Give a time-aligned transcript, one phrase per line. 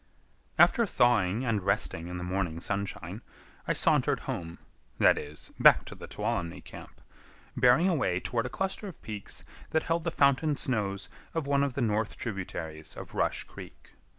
[0.57, 3.21] After thawing and resting in the morning sunshine,
[3.67, 9.45] I sauntered home,—that is, back to the Tuolumne camp,—bearing away toward a cluster of peaks
[9.69, 13.93] that hold the fountain snows of one of the north tributaries of Rush Creek.